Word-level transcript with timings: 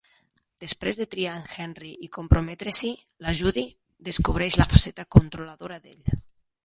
Després 0.61 0.97
de 1.01 1.05
triar 1.15 1.33
en 1.39 1.43
Henri 1.65 1.91
i 2.07 2.09
comprometre-s'hi, 2.17 2.91
la 3.27 3.35
Judy 3.43 3.67
descobreix 4.09 4.59
la 4.63 4.71
faceta 4.73 5.07
controladora 5.17 5.79
d'ell. 5.85 6.19